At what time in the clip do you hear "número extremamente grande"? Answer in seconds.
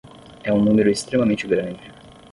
0.63-1.93